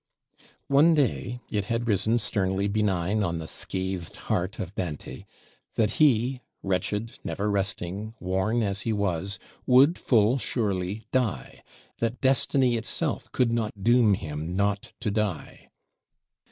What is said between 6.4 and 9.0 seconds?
wretched, never resting, worn as he